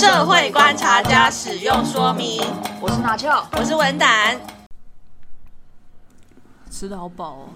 [0.00, 2.40] 社会观察家使用说明。
[2.80, 4.40] 我是拿翘，我是文胆。
[6.70, 7.48] 吃的好饱哦，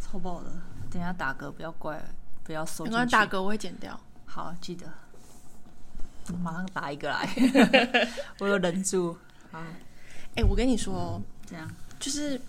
[0.00, 0.50] 超饱的。
[0.88, 2.00] 等一下打嗝，不要怪，
[2.44, 2.96] 不要收进去。
[2.96, 3.98] 刚刚打嗝我会剪掉。
[4.26, 4.86] 好，记得。
[6.40, 7.28] 马上打一个来，
[8.38, 9.18] 我有忍住。
[9.50, 12.40] 好，哎、欸，我跟你说哦，这样就是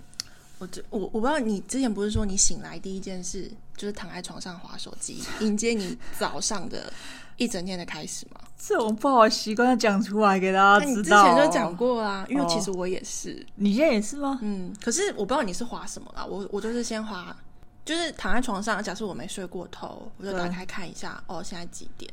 [0.60, 6.94] 我这我我不知道你之前不是说你醒来第一件事就是躺在床上划手机，迎接你早上的
[7.38, 8.40] 一整天的开始吗？
[8.58, 10.96] 这种不好习惯讲出来给大家知道。
[10.96, 13.34] 你之前就讲过啊，因为其实我也是。
[13.34, 14.40] 哦、你现在也是吗？
[14.41, 16.26] 嗯，可是我不知道你是滑什么啦。
[16.26, 17.36] 我我就是先滑，
[17.84, 22.10] 就是躺在床上，假设我没睡过头，我就打开看一下，哦，现在几点？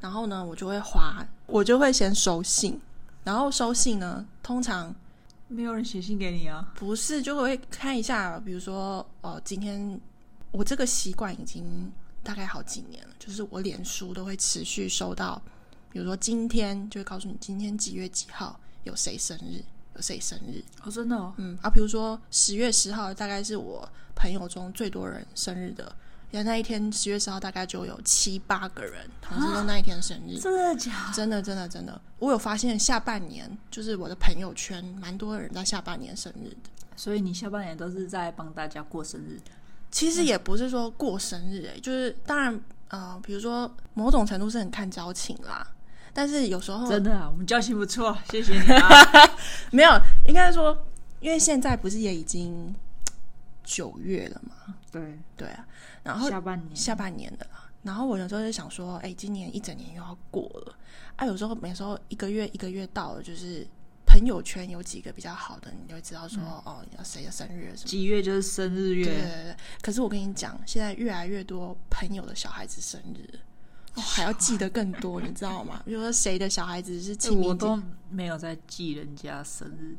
[0.00, 2.78] 然后呢，我就会滑，我就会先收信，
[3.24, 4.94] 然后收信呢，通常
[5.48, 6.70] 没有人写信给你啊？
[6.74, 9.98] 不是，就会看一下，比如说，哦、呃，今天
[10.50, 11.90] 我这个习惯已经
[12.26, 15.40] 大概好几年了，就是我脸书都会持续收到，
[15.92, 19.62] 比如说今天就会告诉你今天几月几号有谁生日，
[19.94, 25.94] 有谁生日哦，真的、哦，嗯，啊，比如说十月十号大概是我朋友中最多人生日的。
[26.32, 31.14] 然后那一天十月十号大概就有七八个人同时都那一天生日，真的假的？
[31.14, 39.40] 真的真的真的，我有发现下半年就是我的朋友圈蛮多人在下半年生日的，所以你下半年都是在帮大家过生日。
[39.90, 45.66] 其实也不是说过生日、欸，哎，就是当然呃，比如说某种程度是很看交情啦，
[46.12, 48.88] 但是有时候真的啊，我们交情不错，谢谢你啊。
[49.72, 49.90] 没有，
[50.26, 50.86] 应该说，
[51.20, 52.74] 因为现在不是也已经
[53.64, 54.74] 九月了嘛？
[54.92, 55.66] 对对啊。
[56.02, 60.74] 然后下半年下半年的啦，然后我有时候就想说，哎，今年一整年又要过了
[61.16, 61.26] 啊。
[61.26, 63.66] 有时候每时候一个月一个月到了，就是
[64.16, 67.88] 朋友圈有几个比较好的，你就会知道说，嗯、哦，要谁的生日什么？
[67.88, 69.04] 几月就是生日月。
[69.04, 69.56] 对对对。
[69.82, 73.38] 可是我跟你讲，现在越来越多朋友的小孩子生日，
[73.94, 75.82] 哦，还要记得更多，你知道吗？
[75.86, 79.94] 比如说谁的小孩子是清明节，我都没有在记人家生日。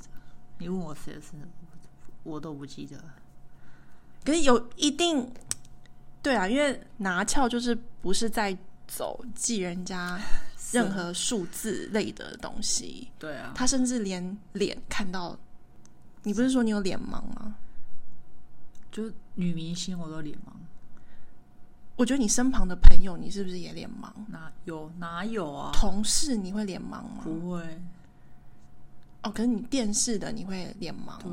[0.57, 1.47] 你问我谁的生日，
[2.23, 2.97] 我都不记得。
[4.25, 5.31] 可是有一定。
[6.19, 10.19] 对啊，因为拿翘就是不是在走记人家
[10.72, 13.07] 任何数字类的东西。
[13.19, 15.38] 对啊，他甚至连脸看到，
[16.23, 17.55] 你不是说你有脸盲吗？
[18.91, 20.51] 就女明星我都脸盲。
[21.95, 24.11] 我觉得你身旁的朋友，你是不是也脸盲？
[24.27, 25.72] 哪有哪有啊？
[25.73, 27.22] 同事你会脸盲吗？
[27.23, 27.61] 不会。
[29.23, 31.22] 哦，可是你电视的你会脸盲？
[31.22, 31.31] 对。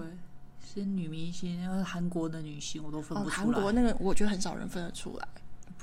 [0.67, 3.37] 是女明星，韩国的女星我都分不出来。
[3.37, 5.29] 韩国那个，我觉得很少人分得出来。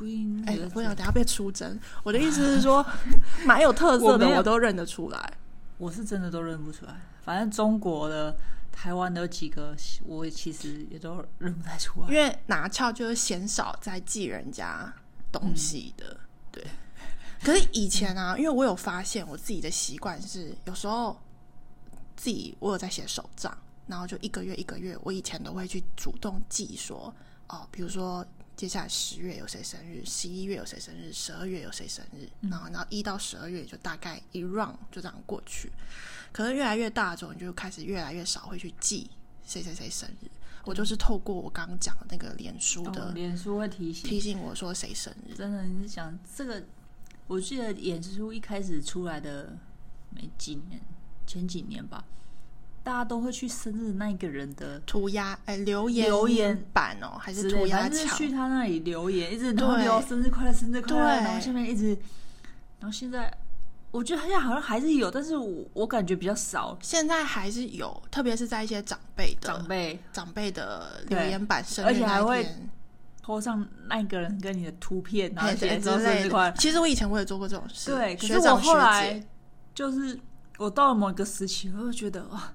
[0.01, 1.79] 不应哎，不要等下被出征。
[2.01, 2.83] 我的意思是说，
[3.45, 5.33] 蛮有特色的，我都认得出来。
[5.77, 6.95] 我是真的都认不出来。
[7.21, 8.35] 反正中国的、
[8.71, 12.07] 台湾的有几个，我其实也都认不太出来。
[12.07, 14.91] 因为拿翘就是鲜少在记人家
[15.31, 16.19] 东西的，
[16.51, 16.65] 对。
[17.43, 21.15] 可是以前啊，因为我有发现我自己的习惯是，有时候
[22.15, 23.55] 自己我有在写手账。
[23.87, 27.13] 然后就一个月一个月，我以前都会去主动记说，
[27.49, 28.25] 哦，比如说
[28.61, 35.71] 接下来十月有谁生日，十一月有谁生日，十二月有谁生日，然后然后一到十二月就大概一 round 就这样过去。
[36.31, 39.09] 可是越来越大之后，你就开始越来越少会去记
[39.47, 40.29] 谁谁谁生日。
[40.63, 45.33] 我就是透过我刚刚讲的那个脸书的，哦、脸书会提醒提醒我说谁生日。
[45.33, 46.63] 真的，你是讲这个？
[47.25, 49.57] 我记得脸书一开始出来的
[50.11, 50.79] 没几年，
[51.25, 52.05] 前几年吧。
[52.83, 57.93] 大家都会去生日那一个人的涂鸦，哎，留言留言板哦，还是涂鸦墙？
[57.93, 61.89] 是去他那里留言，一直都留生日快乐，生日快乐，然后下面一直，
[62.79, 63.31] 然后现在
[63.91, 66.75] 我觉得现在好像还是有，但是我我感觉比较少。
[66.81, 72.47] 现在还是有，特别是在一些长辈的长辈长辈的留言板生日，而且还会
[73.23, 76.55] po 上那个人跟你的图片，然后写生日快乐。
[76.57, 79.23] 其实我以前我也做过这种事，对，可是我后来
[79.75, 80.19] 就是。
[80.61, 82.53] 我到了某一个时期，我就觉得哇，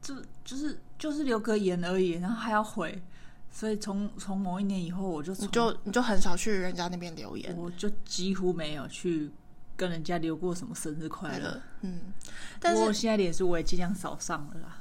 [0.00, 3.02] 就就是就是留个言而已，然后还要回，
[3.50, 9.30] 所以从从某一年以后，我就你就你就很少去人家那边留言，我就几乎没有去
[9.76, 11.60] 跟人家留过什么生日快乐。
[11.82, 12.10] 嗯，
[12.58, 14.78] 但是我现在脸书我也尽量少上了啦。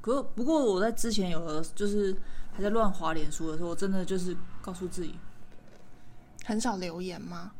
[0.00, 2.16] 可不过我在之前有的就是
[2.52, 5.14] 还在乱滑脸书的时候，我真的就是告诉自己，
[6.44, 7.52] 很少留言吗？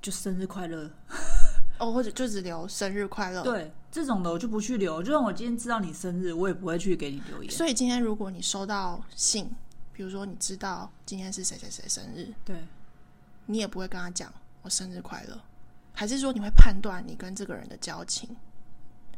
[0.00, 0.90] 就生日快乐。
[1.82, 3.42] 哦，或者就只留生日快乐。
[3.42, 5.02] 对，这种的我就不去留。
[5.02, 7.52] 就算我今天知道你生日，我也不会去给你留言。
[7.52, 9.50] 所以今天如果你收到信，
[9.92, 12.56] 比如说你知道今天是谁谁谁生日，对，
[13.46, 14.32] 你也不会跟他讲
[14.62, 15.36] 我生日快乐，
[15.92, 18.28] 还是说你会判断你跟这个人的交情，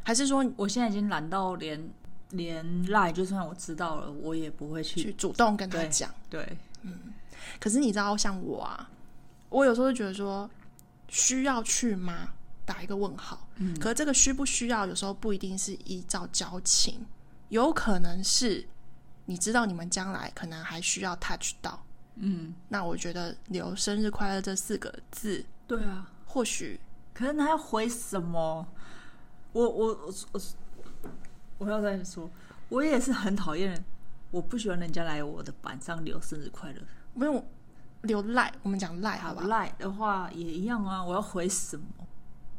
[0.03, 1.87] 还是说我现在已经懒到连
[2.31, 6.11] 连赖，就算我知道了，我也不会去去主动跟他讲。
[6.31, 7.13] 对，嗯。
[7.61, 8.89] 可是你知道，像我啊，
[9.51, 10.49] 我有时候就觉得说。
[11.07, 12.31] 需要去吗？
[12.65, 13.49] 打一个问号。
[13.57, 17.05] 嗯，可是这个需不需要，有时候不一定是依照交情，
[17.49, 18.67] 有可能是
[19.27, 21.85] 你知道你们将来可能还需要 touch 到。
[22.17, 26.79] 嗯，那我觉得留生日快乐这四个字，对啊，或许
[27.13, 28.67] 可是他要回什么？
[29.53, 30.41] 我我我我
[31.59, 32.31] 我要再说，
[32.69, 33.85] 我也是很讨厌，
[34.31, 36.81] 我不喜欢人家来我的板上留生日快乐，
[37.15, 37.45] 不用
[38.03, 39.45] 留赖，我们讲赖好吧？
[39.45, 42.04] 赖的话也一样啊，我要回什么？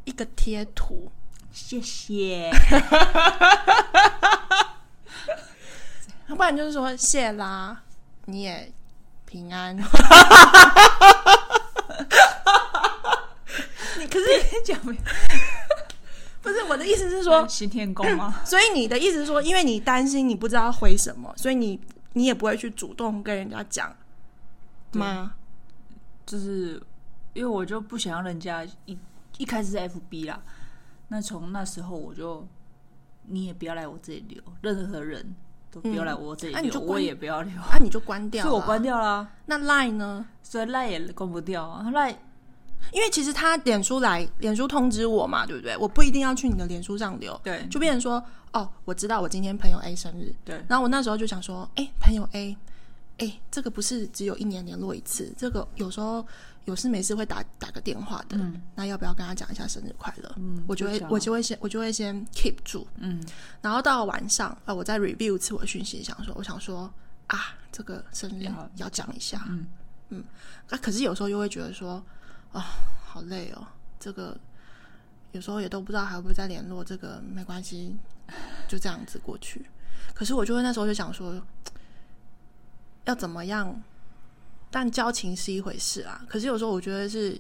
[0.06, 1.12] 一个贴图，
[1.52, 2.50] 谢谢。
[6.28, 7.84] 要 不然就是说谢啦，
[8.26, 8.72] 你也。
[9.28, 9.84] 平安， 你
[14.08, 14.96] 可是你讲没？
[16.42, 18.40] 不是我的意思是说行天宫吗？
[18.46, 21.78] 所以你的意思是说，因为你担心你不知道回什么，所以你
[22.14, 23.94] 你也不会去主动跟人家讲
[24.94, 25.34] 吗？
[26.26, 26.82] 就是
[27.34, 28.98] 因为我就不想让人家一
[29.38, 30.42] 一开始是 FB 啦，
[31.08, 32.48] 那从那时候我就
[33.28, 35.36] 你也不要来我这里留任何人
[35.72, 35.82] 都。
[35.82, 37.54] 不要来我这里留，嗯啊、你就我也不要留。
[37.54, 39.30] 那、啊、你就关掉，是我关掉了。
[39.46, 40.26] 那 Line 呢？
[40.42, 41.84] 所以 Line 也关不掉啊。
[41.92, 42.16] Line，
[42.94, 45.76] 因为其实他脸书来，脸书通知我嘛，对不对？
[45.78, 47.38] 我不一定要去你的脸书上留。
[47.44, 48.24] 对，就变成说，
[48.54, 50.34] 哦，我知道我今天朋友 A 生日。
[50.46, 50.64] 对。
[50.70, 52.56] 然后我那时候就想说，哎，朋友 A，
[53.18, 56.26] 哎，这个不是只有一年联络一次，这个有时候。
[56.66, 60.32] 有事没事会打打个电话的，嗯、那要不要跟他讲一下生日快乐？
[60.38, 63.24] 嗯，我就会我就会先我就会先 keep 住，嗯，
[63.62, 66.92] 然后到了晚上啊、呃，我再 review 一次我的讯息，想说我想说
[67.28, 69.68] 啊，这个生日要讲一下，嗯
[70.10, 70.24] 嗯，
[70.70, 72.04] 那、啊、可是有时候又会觉得说
[72.52, 72.66] 啊，
[73.06, 73.68] 好累哦，
[74.00, 74.36] 这个
[75.34, 77.96] 有时候也都不知道还会不会再联络，这个没关系，
[78.68, 79.64] 就这样子过去。
[80.16, 81.40] 可是我就会那时候就想说，
[83.06, 83.80] 要怎么样？
[84.76, 87.40] 但交情是一回事啊，可是有时候我觉得是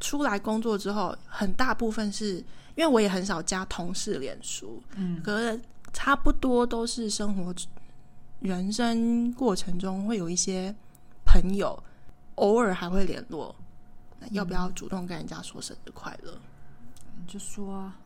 [0.00, 2.36] 出来工作之后，很大部分是
[2.74, 5.60] 因为我也很少加同事脸书，嗯，可是
[5.92, 7.54] 差不多都是生活
[8.40, 10.74] 人生过程中会有一些
[11.26, 11.78] 朋友，
[12.36, 13.54] 偶尔还会联络，
[14.18, 16.32] 那要不要主动跟人家说生日快乐？
[17.18, 17.98] 你就说啊，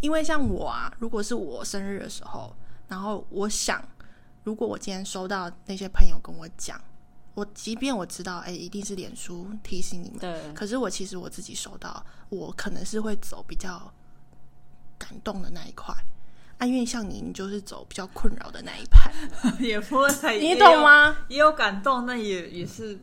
[0.00, 2.52] 因为像我啊，如果是我生日的时候，
[2.88, 3.80] 然后我想。
[4.44, 6.80] 如果我今天收到那些朋友跟我讲，
[7.34, 10.52] 我即便我知道，哎，一定是脸书提醒你们，对。
[10.54, 13.92] 可是我其实我自己收到，我可能是会走比较
[14.98, 15.94] 感动的那一块，
[16.58, 19.12] 啊，因为像你，你就是走比较困扰的那一派，
[19.60, 21.16] 也不会，你懂吗？
[21.28, 22.98] 也有感动，那也也是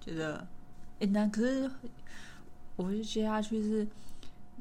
[0.00, 0.46] 觉得，
[1.00, 1.70] 哎，那可是
[2.76, 3.88] 我就接下去是，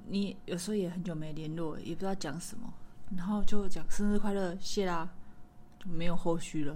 [0.08, 2.74] 你有时候也很久没联络，也不知道讲什么，
[3.16, 5.08] 然后就讲生日快乐，谢啦。
[5.86, 6.76] 没有后续了。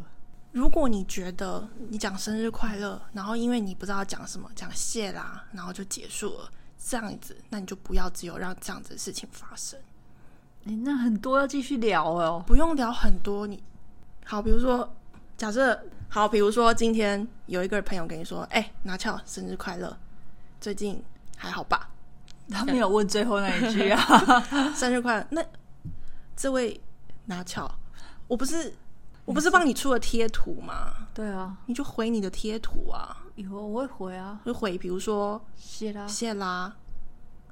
[0.52, 6.52] 如果你觉得你讲生日快乐，然后因为你不知道讲什么，讲谢啦，然后就结束了，
[6.84, 9.80] 这样子，那你就不要只有让这样子的事情发生。
[10.66, 13.46] 欸，那很多要继续聊哦，不用聊很多。
[13.46, 13.62] 你
[14.26, 14.92] 好，比如说，
[15.38, 15.80] 假设
[16.10, 19.96] 好，比如说今天有一个朋友跟你说：“哎，拿翘，生日快乐，
[20.60, 21.00] 最近
[21.38, 21.92] 还好吧？”
[22.50, 24.02] 他没有问最后那一句啊，
[24.74, 25.28] 生日快乐。
[25.30, 25.46] 那
[26.36, 26.82] 这位
[27.26, 27.72] 拿翘，
[28.28, 28.74] 我不是。
[29.30, 30.92] 我不是帮你出了贴图吗？
[31.14, 33.16] 对啊，你就回你的贴图啊。
[33.36, 36.76] 以后我会回啊，就回，比如说谢啦，谢啦，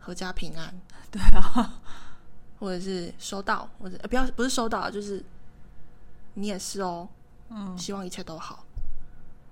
[0.03, 0.73] 阖家平安。
[1.11, 1.79] 对啊，
[2.59, 5.23] 或者是收到，或者不要不是收到，就是
[6.33, 7.07] 你也是哦。
[7.49, 8.65] 嗯，希望一切都好，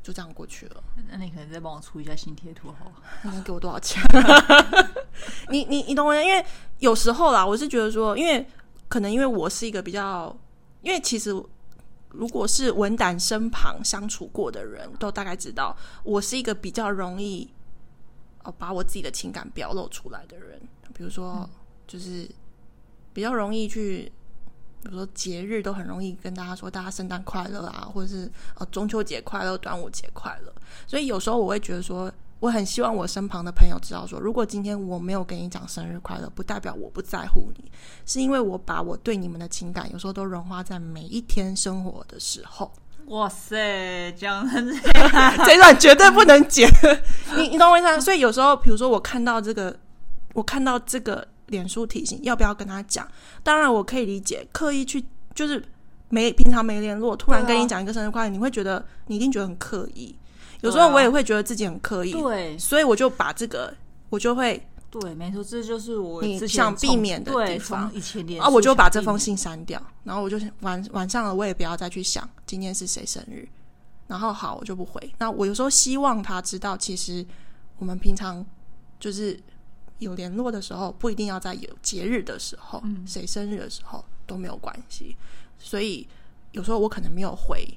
[0.02, 0.84] 就这样过去了。
[1.08, 4.02] 那你可能再帮我出一下新贴图好了， 你能给我多少钱？
[5.50, 6.16] 你你你懂我？
[6.16, 6.44] 因为
[6.80, 8.48] 有时候啦，我是觉得说，因为
[8.88, 10.36] 可能因为我是一个比较，
[10.82, 11.32] 因为其实。
[12.18, 17.50] 如果是文胆身旁相处过的人，都大概知道我是一个比较容易
[18.44, 20.62] 哦把我自己的情感表露出来的人。
[20.94, 21.50] 比如说，
[21.86, 22.30] 就是
[23.14, 24.12] 比较容易去，
[24.82, 30.54] 比如说节日都很容易跟大家说大家圣诞快乐啊，或者是呃中秋节快乐、端午节快乐。
[30.88, 32.12] 所以有时候我会觉得说。
[32.40, 37.72] 我很希望我身旁的朋友知道说，如果今天我没有跟你讲生日快乐，不代表我不在乎你，
[38.06, 42.72] 是因为我把我对你们的情感有时候都融化在每一天生活的时候。
[43.08, 46.68] 哇塞，讲成这样，这段绝对不能剪。
[47.36, 48.00] 你你懂我意思吗？
[48.00, 49.76] 所以有时候，比如说我看到这个，
[50.34, 53.08] 我看到这个脸书提醒，要不要跟他讲？
[53.44, 55.64] 当然我可以理解，刻意去就是
[56.10, 60.16] 没平常没联络，突然跟你讲一个生日快乐，你会觉得你一定觉得很刻意。
[60.66, 63.74] 有时候我也会觉得自己很刻意，对，所以我就把这个，
[64.10, 67.92] 我就会，对，没错，这就是我你想避免的地方。
[68.40, 73.48] 啊，我就把这封信删掉，然后我就晚晚上了，我也不要再去想今天是谁生日，
[74.08, 75.14] 然后好，我就不回。
[75.18, 77.26] 那我有时候希望他知道，其实
[77.78, 78.46] 我们平常
[79.00, 79.40] 就是
[80.00, 85.16] 有联络的时候，不一定要在有节日的时候，嗯，谁生日的时候都没有关系。
[85.58, 86.08] 所以
[86.52, 87.68] 有时候我可能没有回，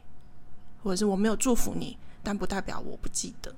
[0.83, 3.55] 或者是我没有祝福你，但不代表我不记得。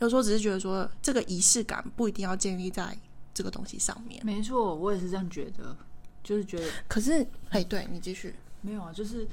[0.00, 2.96] 有时候只是觉得说，这个仪式感不一定要建立在
[3.32, 4.24] 这个东西上面。
[4.24, 5.76] 没错，我也是这样觉得，
[6.22, 6.68] 就是觉得。
[6.88, 8.34] 可是，哎，对，你继续。
[8.60, 9.26] 没有啊，就是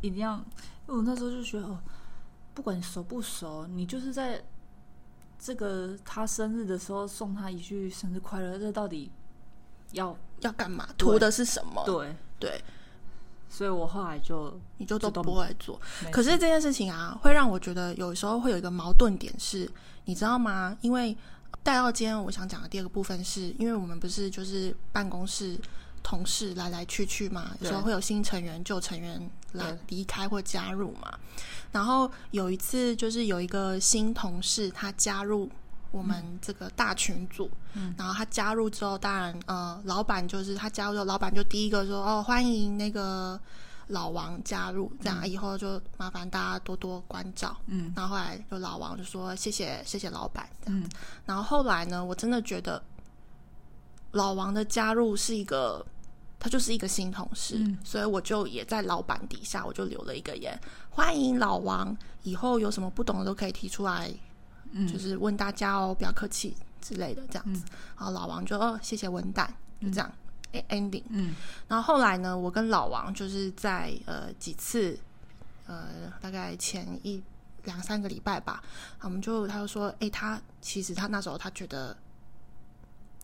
[0.00, 0.34] 一定要，
[0.88, 1.78] 因为我那时候就觉得哦。
[2.52, 4.42] 不管熟不熟，你就是在
[5.38, 9.10] 这个他生日的时候送他一句生日快乐，这到底
[9.92, 10.86] 要要干嘛？
[10.98, 11.82] 图的是什么？
[11.86, 12.62] 对对，
[13.50, 15.78] 所以我后来就你就都不会做。
[16.10, 19.70] 可是这件事情啊，会让我觉得有时候会有一个矛盾点是，
[20.04, 20.74] 你知道吗？
[20.80, 21.14] 因为
[21.62, 25.58] 带到今天我想讲的第二个部分是，因为我们不是就是办公室。
[26.02, 31.12] 同事来来去去嘛，有时候会有新成员、旧成员来离开或加入嘛。
[31.72, 35.46] 然后有一次，就是有一个新同事他加入
[35.90, 43.38] 我们这个大群组，嗯、然后他加入之后，当然呃，老板就是他加入之后，老板就第一个说哦，欢迎那个
[43.88, 47.56] 老王加入，这样以后就麻烦大家多多关照。
[47.66, 50.88] 嗯，然后后来就老王就说谢谢谢谢老板这样子。
[50.88, 52.82] 嗯、然后后来呢，我真的觉得。
[54.12, 55.86] 老王的加入是一个，
[56.36, 64.12] 他就是一个新同事，嗯、所以我就也在老板底下，我就留了一个言，欢迎老王，以后有什么不懂的都可以提出来，
[64.72, 67.64] 嗯、就是问大家哦，不要客气之类的这样子。
[67.66, 69.48] 嗯、然后老王就哦，谢谢文旦，
[69.80, 70.12] 就这样、
[70.52, 71.04] 嗯、ending。
[71.08, 71.34] 嗯，
[71.68, 74.98] 然后后来呢，我跟老王就是在呃几次，
[75.66, 77.22] 呃大概前一
[77.64, 78.62] 两三个礼拜吧，
[79.00, 81.96] 我们就他就说，哎，他其实他那时候他觉得。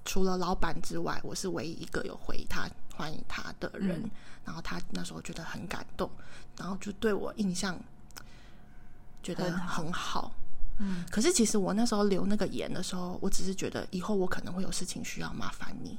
[0.08, 4.00] 除了老板之外，我是唯一一个有回他欢迎他的人。
[4.00, 4.10] 嗯、
[4.44, 6.08] 然后他那时候觉得很感动，
[6.56, 7.76] 然后就对我印象
[9.20, 10.30] 觉得很好。
[10.78, 15.99] 嗯，可是其实我那时候留那个言的时候，我只是觉得以后我可能会有事情需要麻烦你。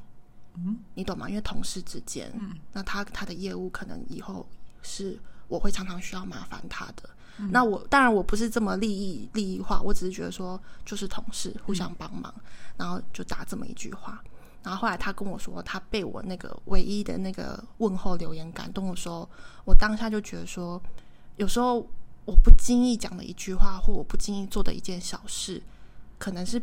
[0.55, 1.29] 嗯，你懂吗？
[1.29, 4.47] 因为同事之间，嗯，那他他的业务可能以后
[4.81, 7.09] 是我会常常需要麻烦他的。
[7.39, 12.43] 嗯、那我当然我不是这么利益利益化，我只是觉得说就是同事互相帮忙，嗯、
[12.77, 14.23] 然后就打这么一句话。
[14.63, 19.29] 然后后来他跟我说，他被我那个唯一的那个问候留言感动的时候，
[19.63, 20.81] 我当下就觉得说，
[21.35, 21.87] 有时候
[22.27, 25.63] 我不经意讲的一句话，或我不经意做的一件小事，
[26.19, 26.61] 可能是。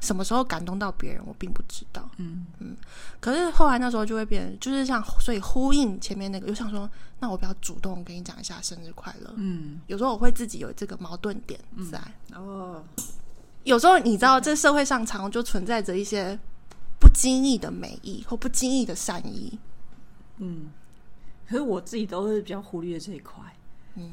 [0.00, 2.08] 什么时候感动到别人，我并不知道。
[2.18, 2.76] 嗯嗯，
[3.18, 9.34] 可是后来那时候就会变，就是像所以呼应前面那个，又想说，那我比较主动跟你讲一下生日快乐。
[9.34, 11.58] 嗯，有时候我会自己有这个矛盾点
[11.90, 12.00] 在。
[12.30, 12.84] 嗯、哦，
[13.64, 16.38] 有时候你知道，这社会上常就存在着一些
[17.00, 19.58] 不经意的美意或不经意的善意。
[20.36, 20.70] 嗯，
[21.48, 23.42] 可是我自己都是比较忽略这一块。
[23.96, 24.12] 嗯，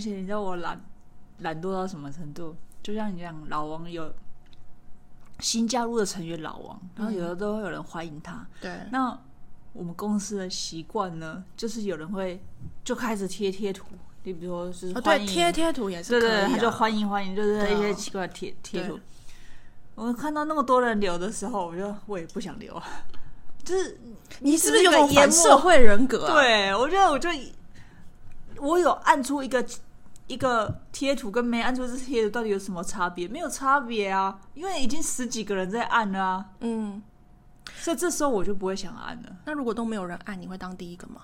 [0.00, 0.82] 而且你知道我懒
[1.40, 2.56] 懒惰到什么程度？
[2.82, 4.10] 就像你讲，老王有。
[5.40, 8.46] 新加入的成员老王，然后有的都会有人欢迎他。
[8.60, 9.18] 对，那
[9.72, 12.38] 我们公司的习惯呢，就是有人会
[12.84, 13.86] 就开始贴贴图，
[14.24, 19.00] 你比如说是欢迎贴贴图也是对对，他就欢迎欢迎，就是一些奇怪的贴贴图。
[19.94, 22.84] 我看到那么多人留的时候，我就我也不想留啊。
[23.64, 23.98] 就是
[24.40, 26.34] 你是不是有种反社会人格啊？
[26.34, 27.30] 对，我觉得我就
[28.58, 29.64] 我有按出一个。
[30.30, 33.26] 一个贴图跟没按出这贴图到底有什么差别？
[33.26, 36.50] 没有差别啊，因为已经十几个人在按了啊。
[36.60, 37.02] 嗯，
[37.74, 39.36] 所以这时候我就不会想按了。
[39.44, 41.22] 那如果都没有人按，你会当第一个吗？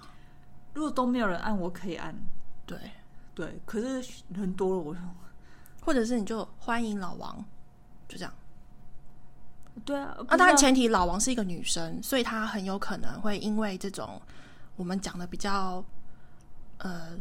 [0.74, 2.12] 如果都没有人按，我可以按。
[2.66, 2.76] 对
[3.32, 5.00] 对，可是人多了，我说，
[5.86, 7.44] 或者是你就欢迎老王，
[8.08, 8.34] 就这样。
[9.84, 14.20] 对啊，啊，当然前提老王是一个女生，所以她很有可能会因为这种
[14.74, 15.84] 我们讲的比较
[16.78, 17.16] 呃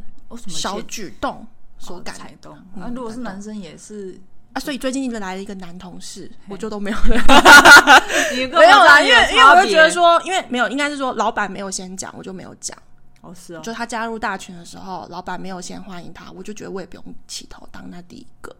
[0.47, 1.45] 小举动。
[1.77, 2.57] 所感动。
[2.75, 4.19] 那如果是男生也是
[4.53, 7.03] 啊，所以最近就来了一个男同事，我就都没有了。
[8.33, 12.77] 没有啦，因为因为我就觉得说，因为没有，应该是说老板没有先讲，我就没有讲。
[13.21, 13.61] 哦，是哦。
[13.61, 18.55] 就他加入大群的时候，老板没有先欢迎他，我就觉得我也不用起头当那第一个。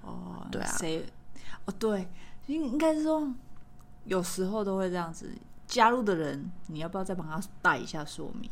[0.00, 0.74] 哦，对啊。
[0.78, 1.06] 谁？
[1.66, 2.08] 哦，对，
[2.46, 3.32] 应应该是说，
[4.04, 5.30] 有时候都会这样子。
[5.68, 8.50] 加入的人，你要不要再帮他带一下说明？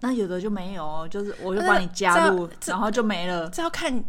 [0.00, 3.48] 那有的就没有，就是我就帮你加入，然后就没了。
[3.50, 4.02] 这要看，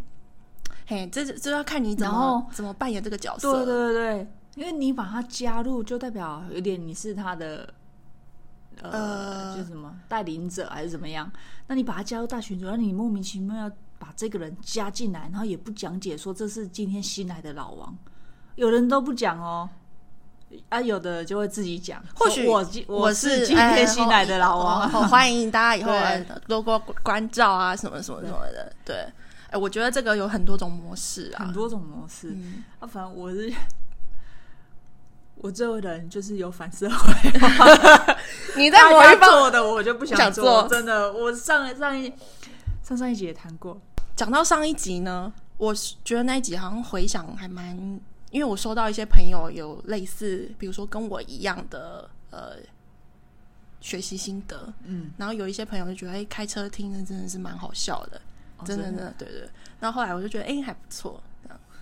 [0.88, 3.66] 嘿，这这要看你怎么怎么扮演这个角色。
[3.66, 7.74] 对对对，因为你把他加入，就代表有点你是他的，
[8.82, 11.30] 呃，呃就什么带领者还是怎么样？
[11.68, 17.94] 那你把他加入大群组，然后你莫名其妙要把这个人加进来，然后也不讲解说这是今天新来的老王，
[18.56, 19.70] 有人都不讲哦。
[20.70, 22.04] 啊，有的就会自己讲。
[22.16, 25.92] 或许我我是今天新来的老王，好欢迎大家以后
[26.48, 28.72] 多多关照啊，什么什么什么的。
[28.86, 29.08] 对，
[29.50, 32.30] 哎，我觉得这个有很多种模式啊，很多种模式。
[32.30, 33.54] 嗯、啊，反正我是
[35.36, 37.32] 我这个人就是有反社会。
[38.58, 40.44] 你在某一方做的，我就不想做。
[40.46, 42.14] 想做真的，我上上一
[42.84, 43.80] 上上一集也谈过。
[44.16, 48.00] 讲到上一集呢，我觉得那一集好像回想还蛮，
[48.32, 52.58] 因为我收到一些朋友有类似，比如说跟我一样的呃。
[53.84, 58.22] 学习心得，嗯，然后有一些朋友就觉得，哎，开车听的真的是蛮好笑的，
[58.58, 59.50] 哦、真的，真的，对对。
[59.80, 61.20] 然后后来我就觉得，哎，还不错。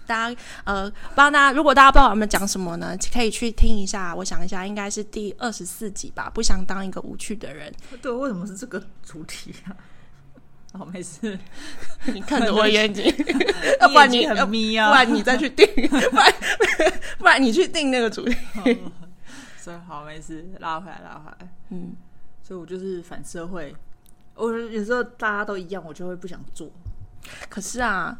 [0.07, 4.15] 大家，呃，帮大家，如果大家不知道我们讲什么呢，可以去听一下。
[4.15, 6.31] 我想一下，应该是第二十四集吧。
[6.33, 7.69] 不想当一个无趣的人。
[8.01, 9.75] 对，为什么是这个主题啊？
[10.73, 11.37] 哦，没事，
[12.13, 13.05] 你看着我眼睛，
[13.81, 16.33] 要不然你很眯啊，不然你再去定， 不然
[17.17, 18.35] 不然你去定那个主题。
[18.55, 18.91] 哦
[19.59, 21.49] 所以好，没事，拉回来，拉回来。
[21.69, 21.93] 嗯，
[22.41, 23.75] 所以我就是反社会。
[24.35, 26.71] 我有时候大家都一样，我就会不想做。
[27.49, 28.17] 可是啊，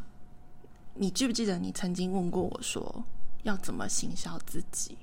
[0.94, 3.04] 你记不记得你曾经问过我说
[3.42, 4.98] 要怎么行销自己？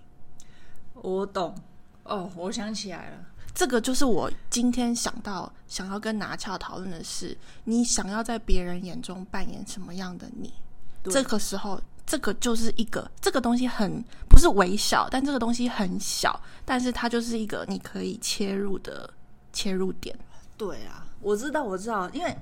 [0.94, 1.56] 我懂
[2.04, 3.18] 哦，我想起来了，
[3.58, 10.54] 这个就是我今天想到想要跟拿翘讨论的是，你想要在别人眼中扮演什么样的你？
[11.02, 11.82] 对这个时候。
[12.06, 19.14] 这个就是一个，这个东西很不是微小，但这个东西很小，但是它就是一个你可以切入的
[19.52, 20.18] 切入点。
[20.56, 22.34] 对啊，我知道，我知道，因为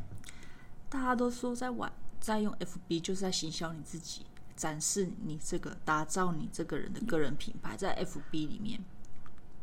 [0.88, 4.24] 大家都说在玩，在用 FB 就是在行销你自己，
[4.55, 8.79] 展示你这个，打造你这个人的个人品牌，在 FB 里面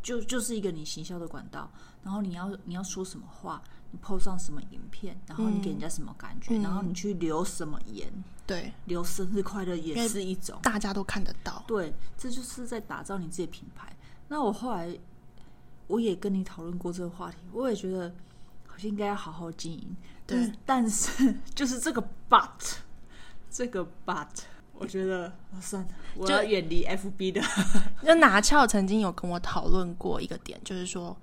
[0.02, 1.70] 就就是一个你行销的管道。
[2.02, 3.62] 然后你要你要说什么话？
[3.94, 8.10] 你 po 上什么影片，然后你给人家什么感觉，嗯、然后你去留什么言，
[8.46, 11.62] 对，留生日快乐也是一种，大家都看得到。
[11.66, 13.94] 对，这就是在打造你自己的品牌。
[14.28, 14.98] 那我后来
[15.88, 18.14] 我也跟你讨论过这个话题，我也觉得
[18.66, 19.94] 好像应该要好好经营。
[20.26, 22.78] 对，但是 就是这个 but，
[23.50, 24.26] 这个 but，
[24.74, 27.40] 我觉得算了，我要远离 FB 的。
[28.02, 31.16] 就拿翘曾经有跟我讨论过一个点，就是说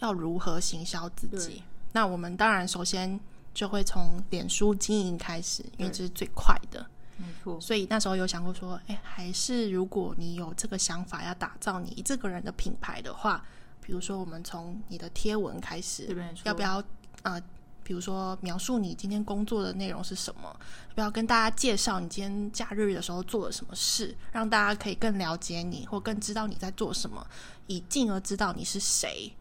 [0.00, 1.62] 要如何行销自己。
[1.92, 3.18] 那我们当然首先
[3.54, 6.84] 就会从脸书经营开始，因为这是最快的，
[7.16, 7.60] 没错。
[7.60, 13.44] 所以那时候有想过说，哎，还是如果你有这个想法要打造你这个人的品牌的话，
[13.80, 16.78] 比如说我们从你的贴文开始，要不要
[17.22, 17.42] 啊、呃？
[17.88, 20.42] 比如说描述你今天工作的内容是什么？
[20.90, 27.26] 要不要跟大家介绍你今天假日的时候做了什么事，让大家可以更了解你，或更知道你在做什么，
[27.66, 29.32] 以进而知道你是谁，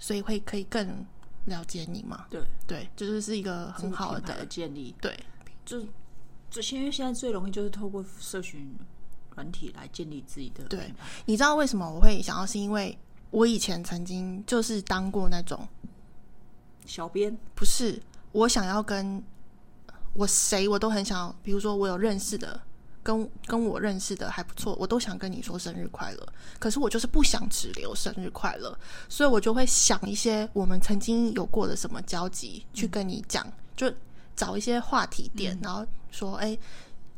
[0.00, 1.06] 所以会可以更。
[1.46, 2.24] 了解你吗？
[2.30, 4.94] 对对，就是是一个很好的，的建立。
[4.98, 5.14] 对，
[5.62, 5.78] 就
[6.50, 8.74] 就因为现在最容易就是透过社群
[9.34, 10.64] 软体来建立自己的。
[10.64, 10.90] 对，
[11.26, 12.46] 你知道为什么我会想要？
[12.46, 12.98] 是因为
[13.30, 15.68] 我以前曾经就是当过那种
[16.84, 18.00] 小编，不是
[18.32, 19.22] 我想要跟
[20.14, 22.60] 我谁我都很想要，比如说我有认识的。
[23.04, 26.26] 跟跟我认识的还不错，我都想跟你说生日快乐。
[26.58, 28.74] 可是我就是不想只留生日快乐，
[29.10, 33.92] 所以我就会想一些我们曾经有过的什么交集去跟你讲，嗯、就
[34.34, 36.58] 找一些话题点，嗯、然后说，哎。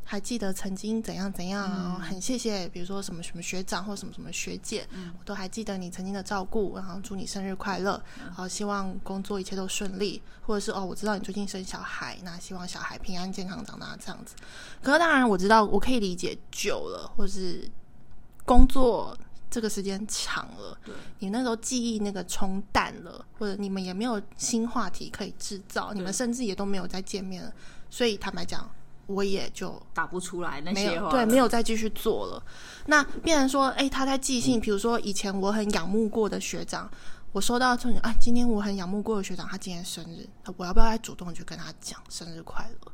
[0.09, 14.37] 还记得曾经怎样怎样，嗯、很谢谢，比如说什么什么学长或什么什么学姐，嗯、我都还记得你曾经的照顾，然后祝你生日快乐，然后希望工作一切都顺利，或者是哦，我知道你最近生小孩，那希望小孩平安健康长大这样子。
[14.81, 17.69] 可是当然我知道，我可以理解久了，或是
[18.45, 19.19] 工作
[19.51, 20.79] 这个时间长了，
[21.19, 27.53] 你那时候记忆那个冲淡了，或者你们也没有新话题可以制造，你们甚至也都没有再见面了，
[27.90, 28.71] 所以坦白讲。
[29.07, 32.42] 我也就打不出来那些话，对，没有再继续做了。
[32.87, 36.90] 那变成说，哎、欸，他在寄信，比如说以前我很仰慕过的学长，
[37.31, 42.92] 我收到这种，啊，今天我很仰慕过的学长，他今天生日，我要不要再主动去跟他讲生日快乐？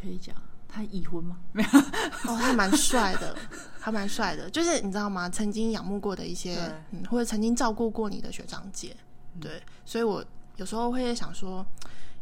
[0.00, 0.34] 可以讲，
[0.66, 1.36] 他已婚吗？
[1.52, 3.36] 没有，哦，他蛮帅的，
[3.78, 5.28] 还蛮帅的，就是你知道吗？
[5.28, 6.58] 曾经仰慕过的一些，
[6.92, 8.96] 嗯，或者曾经照顾过你的学长姐，
[9.38, 10.24] 对，所以我
[10.56, 11.66] 有时候会想说，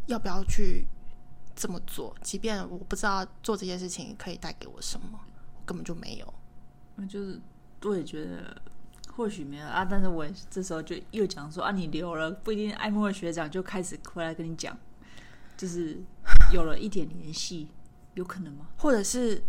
[0.07, 0.85] 要不要去。
[1.54, 5.20] 这么做，即便我不知道做这件事情可以带给我什么，
[5.54, 6.34] 我根本就没有。
[6.96, 7.40] 那就是
[7.82, 8.60] 我也觉得
[9.14, 14.76] 或许没有啊，但是我这时候就又讲说啊，你留了不一定爱慕的学长就开始回来跟你讲，
[15.56, 15.98] 就是
[16.52, 17.68] 有了一点联系，
[18.14, 18.66] 有可能吗？
[18.78, 19.42] 或者是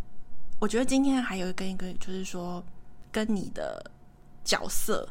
[0.59, 2.63] 我觉得今天还有一个一个，就是说
[3.11, 3.91] 跟你的
[4.43, 5.07] 角色，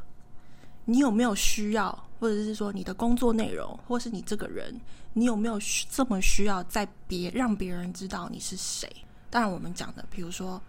[0.84, 2.08] 你有没有需要？
[2.22, 4.80] 或者是说你的工作内容，或是你这个人，
[5.12, 5.58] 你有没有
[5.90, 8.88] 这么需要在别让别人知道你是谁？
[9.28, 10.62] 当然，我们讲的，比如说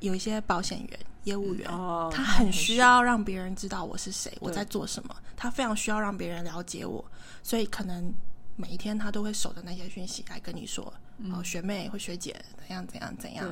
[0.00, 7.04] 有一些保险员、业务员，哦、他很需要让别人知道我是谁，我在做什么，他非常需要让别人了解我，
[7.42, 8.10] 所以可能
[8.56, 13.46] 每一天他都会守着那些讯息来跟你说，嗯、哦，学妹或学姐怎样怎样怎样，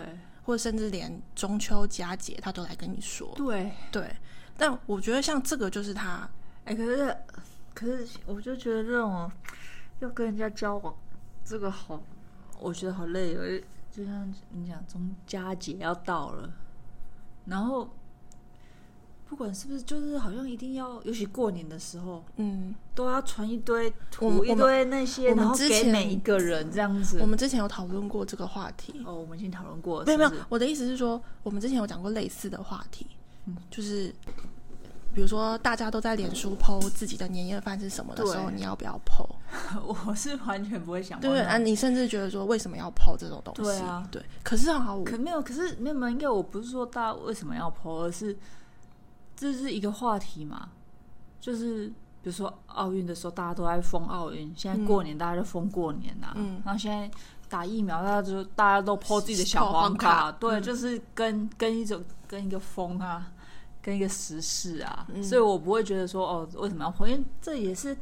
[0.47, 4.11] 或者甚至连中秋佳节他都来跟你说，对对。
[4.57, 6.27] 但我觉得像这个就是他，
[6.64, 7.16] 哎，可是
[7.74, 9.31] 可是我就觉得这种
[10.00, 10.94] 要跟人家交往，
[11.44, 12.00] 这个好，
[12.61, 13.35] 我觉得好累，
[13.90, 16.53] 就像你讲，中佳节要到了，
[17.46, 17.88] 然后。
[19.27, 27.18] 不管是不是，就是好像一定要，尤其过年的时候，嗯，都要传一堆图，一堆那些，然后给每一个人这样子。
[27.20, 30.05] 我们之前有讨论过这个话题哦，我们已经讨论过。
[30.05, 33.09] 没有没有，我的意思是说，我们之前有讲过类似的话题，
[33.46, 34.14] 嗯，就是
[35.14, 39.27] 比如说大家都在脸书 po 自己的年夜饭是什么的时候，你要不要 po？
[40.07, 41.20] 我是完全不会想。
[41.20, 43.62] 对啊，你甚至觉得说为什么要 po 这种东西？
[43.62, 44.22] 对啊，对。
[44.42, 48.37] 可是啊，可没有，可是没有没有，应该我不是说大家为什么要 po，而是。
[49.37, 50.68] 这是一个话题嘛？
[51.40, 51.88] 就是
[52.22, 56.35] 比如说奥运的时候，大家都在封奥运；现在过年，大家就封过年呐、啊。
[56.37, 57.11] 嗯，然后现在
[57.48, 63.27] 打疫苗，大家就大家都 po 自己的小黄卡，卡对，嗯、就是跟跟一种跟一个风啊，
[63.85, 65.07] 跟一个时事啊。
[65.12, 67.07] 嗯、所以我不会觉得说哦，为什么要 po？
[67.07, 67.97] 因为这也是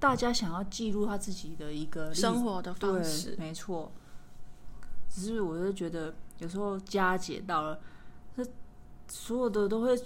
[0.00, 3.92] 大家想要记录他自己的一个生活的方式，没错。
[5.10, 7.78] 只是我就觉得有时候佳节到了，
[8.34, 8.42] 这
[9.06, 10.00] 所有的都会。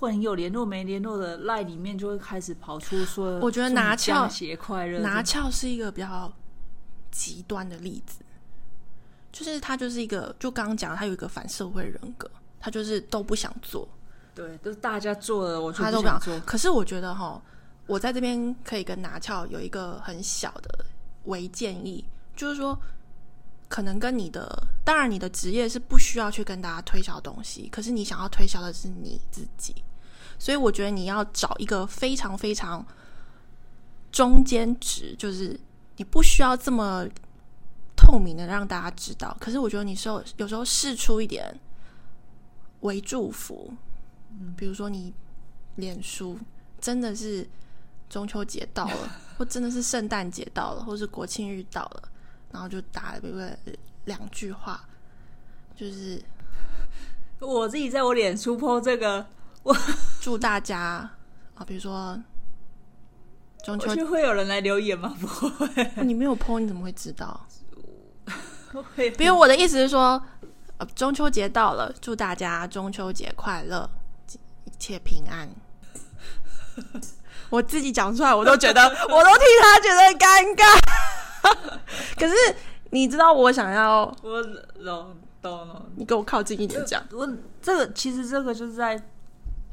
[0.00, 6.30] 或者你有联络没联络的赖里面就会开始跑出说，我觉得拿翘鞋快乐，拿翘是一个比较
[7.12, 8.18] 极端的例子，
[9.32, 13.88] 就是他就是一个，就刚刚讲他有一个反社会人格，他就是都不想做，
[14.34, 16.38] 对，都是大家做的，我他都不想做。
[16.40, 17.40] 可是我觉得哈，
[17.86, 20.84] 我在这边可以跟拿翘有一个很小的
[21.24, 22.76] 微建议，就是说，
[23.68, 29.74] 可能跟你的，当然你的职业是不需要去跟大家推销东西，可是你想要推销的是你自己。
[30.36, 32.84] 所以我觉得你要找一个非常非常
[34.10, 35.58] 中间值，就是
[35.96, 37.06] 你不需要这么
[37.94, 39.36] 透明的让大家知道。
[39.38, 41.56] 可是我觉得你说有时候试出一点
[42.80, 43.72] 为祝福，
[44.40, 45.12] 嗯，比如说你
[45.76, 46.38] 脸书
[46.80, 47.48] 真的是
[48.08, 52.02] 中秋节到了，或真的是圣诞节到了，或是国庆日到了，
[52.52, 53.56] 然后就打了一个
[54.04, 54.86] 两句话，
[55.74, 56.22] 就是
[57.40, 59.26] 我自己在我脸书 po 这个。
[59.62, 59.74] 我
[60.20, 60.78] 祝大家
[61.54, 62.20] 啊，比如说
[63.64, 65.16] 中秋节会有人来留言吗？
[65.18, 67.46] 不会，你没有 po，你怎么会知道？
[69.16, 70.22] 比如我的意思是说，
[70.76, 74.03] 呃中秋节到了，祝大家中秋节快乐，一
[74.78, 75.48] 切平安。
[77.50, 81.78] 我自己讲出来，我都觉得，我都替他觉得尴尬。
[82.18, 82.34] 可是
[82.90, 84.42] 你知道，我想要，我
[84.84, 87.02] 懂懂了，你给我靠近一点讲。
[87.12, 87.28] 我
[87.62, 89.02] 这个其实这个就是在。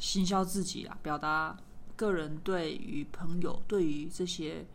[0.02, 1.56] 行销自己啊，表达
[1.96, 4.66] 个人对于朋友、对于这些，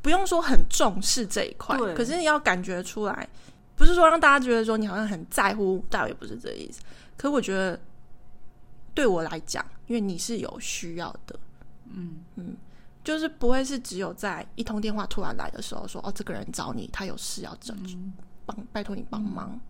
[0.00, 3.28] 不用说很重视这一块，对可是你要感觉出来，
[3.74, 6.80] 不是说让大家觉得说你好像很在乎，倒也不是这个意思。
[7.16, 7.76] 可是我觉得
[8.94, 11.38] 对我来讲，因为你是有需要的，
[11.90, 12.16] 嗯。
[12.36, 12.56] 嗯，
[13.04, 17.96] 就是不会是只有在一通电话突然来的时候说，哦，这个人找你，他有事要找你，
[18.44, 19.60] 帮、嗯、拜托你帮忙，嗯、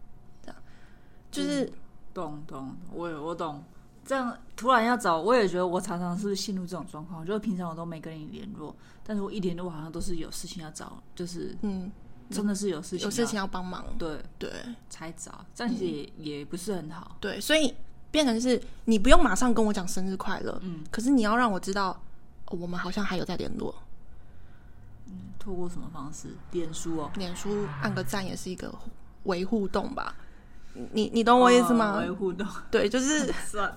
[0.43, 0.57] 这样，
[1.31, 1.73] 就是、嗯、
[2.15, 3.63] 懂懂，我我懂。
[4.05, 11.91] 这样突然要找，我也觉得我常常是陷入这种状况，就是平常我都没跟你联络，但是我一联络好像都是有事情要找，就是嗯，
[12.31, 14.23] 真的是有事情，有事情要帮忙，对。
[14.39, 14.49] 对，
[14.89, 17.75] 才找，这样其实也、嗯、也不是很好，对，所以
[18.17, 21.91] 变成是你不用马上跟我讲生日快乐，嗯，可是你要让我知道、
[22.47, 23.75] 哦、我们好像还有在联络，
[25.07, 26.29] 嗯，透过什么方式？
[26.53, 28.75] 脸书哦，脸书按个赞也是一个
[29.25, 30.15] 维互动吧。
[30.93, 31.99] 你你懂我意思吗？
[32.01, 33.71] 维护动，对，就是 算。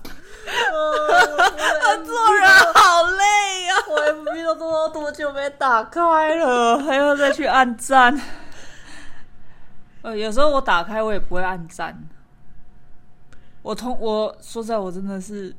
[2.06, 3.74] 做人好累呀！
[3.90, 8.18] 我 FB 都多多久没打开了，还要再去按赞。
[10.00, 12.08] 呃，有时候我打开我也不会按赞。
[13.62, 15.54] 我通我说实在，我真的是，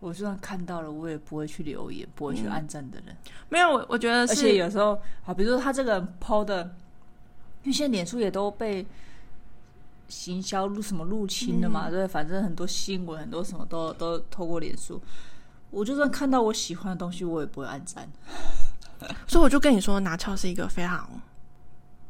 [0.00, 3.16] 我就算看到了，我也不会去留言，不会去按赞的人。
[3.48, 6.62] 没有，我我觉得，而且有时候，好，比如说他这个人 PO 的，
[7.62, 8.86] 因为现在脸书也都被。
[10.08, 11.88] 行销入什么入侵了嘛？
[11.88, 15.00] 嗯、对，反正很多新闻，很多什么都都透过脸书。
[15.70, 18.08] 我就算看到我喜欢的东西，我也不会按赞。
[19.28, 21.08] 所以我就跟你说，拿翘是一个非常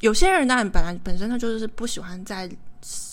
[0.00, 2.50] 有些人当然本来本身他就是不喜欢在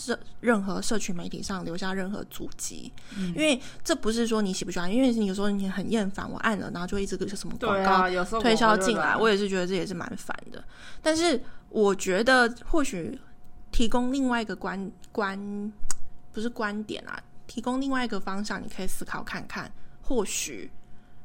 [0.07, 10.63] 社任何社群媒体上留下任何足迹，嗯、因为这不是说你喜不喜欢，因为你有时候你很厌烦，我按了，然后就一直个什么广告推销进来，我也是觉得这也是蛮烦的。
[11.01, 13.19] 但是我觉得或许。
[13.69, 15.71] 提供另外一个观观，
[16.31, 19.71] 不是观点啊，提供另外一个方向，你可以思考看看。
[20.01, 20.71] 或许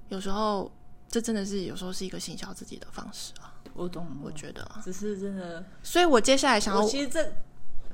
[0.09, 0.71] 有时候
[1.09, 3.55] 这真的是有时候是一个行销自己的方式啊。
[3.75, 5.65] 我懂，我觉得只是真的。
[5.85, 7.33] 所以我接下来想要，其实这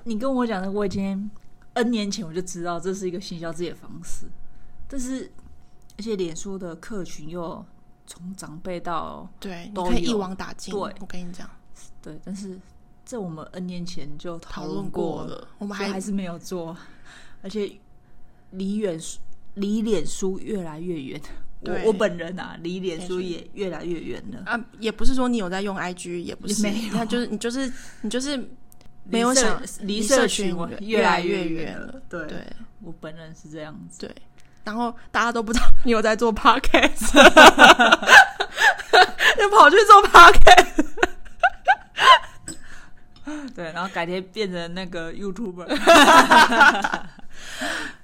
[0.04, 1.30] 你跟我讲的，我已经
[1.74, 4.26] N 年前我就知道这是一个行销自己的方式，
[4.88, 5.30] 但是
[5.96, 7.64] 而且脸书的客群又
[8.06, 10.72] 从长辈到对，都可以一网打尽。
[10.72, 11.48] 对，我跟你讲，
[12.02, 12.58] 对，但是
[13.04, 16.76] 这我们 N 年前就讨论过了，我们还还是没有做，
[17.42, 17.70] 而且
[18.50, 18.98] 离远
[19.54, 21.20] 离脸书越来越远。
[21.60, 24.44] 我我本人啊，离脸书也越来越远了。
[24.46, 24.64] 啊！
[24.78, 28.48] 也不是说你有在用 IG，也不是，没有，就是你就是你就是
[29.08, 32.00] 没有想离社群越来越远了。
[32.08, 32.46] 对，对
[32.82, 34.00] 我本人是这样子。
[34.00, 34.14] 对，
[34.64, 37.16] 然后大家都不知道 你有在做 Podcast，
[39.40, 40.86] 又跑去做 Podcast。
[43.54, 45.66] 对，然后改天变成那个 YouTuber。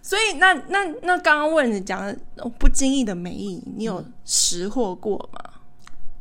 [0.03, 2.17] 所以那，那那那刚刚问你讲的
[2.59, 5.41] 不经意的美意，你有识货过吗？
[5.47, 5.61] 嗯、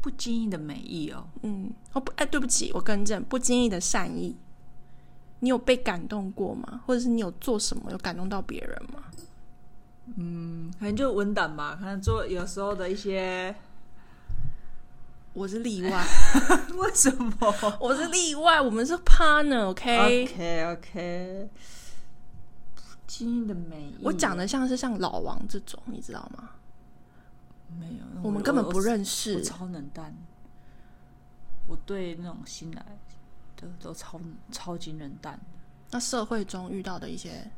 [0.01, 4.37] 不经意的美意哦，嗯，哦不，哎，对不起，我更正，不经意的善意，
[5.43, 6.81] 你有被感动过吗？
[6.85, 9.03] 或者是你有做什么有感动到别人吗？
[10.15, 13.53] 嗯，可能就文档吧，可能做有时候的一些，
[15.33, 16.05] 我是例外，
[16.79, 17.33] 为什么？
[17.81, 20.25] 我是例外，我们是 partner，OK，OK，OK。
[20.25, 20.77] Okay?
[20.77, 21.47] Okay, okay.
[23.05, 26.51] 新的美，我讲的像是像老王这种，你知道吗？
[27.77, 29.43] 没有，我们根本不认识。
[29.43, 30.15] 超冷淡，
[31.67, 32.85] 我对那种新来
[33.63, 34.19] 的都超
[34.51, 35.39] 超级冷淡。
[35.91, 37.49] 那社会中遇到的一些，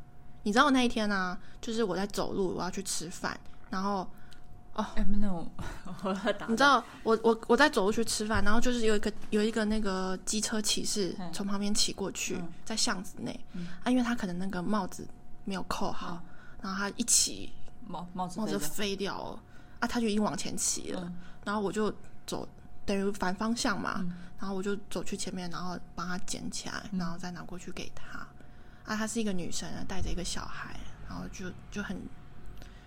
[0.44, 1.39] 你知道那一天呢、啊？
[1.60, 3.39] 就是我在走路，我要去吃饭，
[3.70, 4.08] 然后
[4.74, 5.50] 哦，哎，那种
[6.48, 15.08] 你知道，我我我在走路去吃饭，然后就是有一个有一个那个机车骑士从旁边骑过去，嗯、在巷子内、嗯、啊，因为他可能那个帽子。
[15.48, 16.30] 没有扣好，嗯、
[16.63, 17.54] 然后他一骑
[17.86, 19.39] 帽帽子帽子飞掉了
[19.78, 19.88] 啊！
[19.88, 21.94] 他就已经往前骑了，嗯、然后我就
[22.26, 22.50] 走
[22.86, 28.19] 等于反方向嘛，嗯、然后我就走去前面，然后帮他捡起来，嗯、然后再拿过去给他。
[28.86, 32.00] 啊，她是一个女生，带着一个小孩，然后就就很，